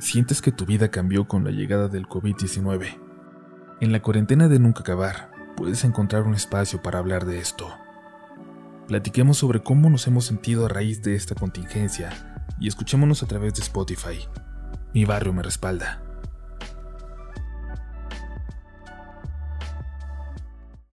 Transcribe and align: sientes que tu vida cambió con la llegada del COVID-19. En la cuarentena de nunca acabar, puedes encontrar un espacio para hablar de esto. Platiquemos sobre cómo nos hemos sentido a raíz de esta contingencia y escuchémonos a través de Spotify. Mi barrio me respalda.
sientes 0.00 0.40
que 0.40 0.50
tu 0.50 0.64
vida 0.66 0.90
cambió 0.90 1.28
con 1.28 1.44
la 1.44 1.50
llegada 1.50 1.88
del 1.88 2.06
COVID-19. 2.08 2.98
En 3.80 3.92
la 3.92 4.02
cuarentena 4.02 4.48
de 4.48 4.58
nunca 4.58 4.80
acabar, 4.80 5.30
puedes 5.56 5.84
encontrar 5.84 6.22
un 6.22 6.34
espacio 6.34 6.82
para 6.82 6.98
hablar 6.98 7.26
de 7.26 7.38
esto. 7.38 7.68
Platiquemos 8.88 9.36
sobre 9.36 9.62
cómo 9.62 9.88
nos 9.90 10.06
hemos 10.06 10.24
sentido 10.24 10.66
a 10.66 10.68
raíz 10.68 11.02
de 11.02 11.14
esta 11.14 11.34
contingencia 11.34 12.10
y 12.58 12.66
escuchémonos 12.66 13.22
a 13.22 13.26
través 13.26 13.54
de 13.54 13.62
Spotify. 13.62 14.26
Mi 14.92 15.04
barrio 15.04 15.32
me 15.32 15.42
respalda. 15.42 16.02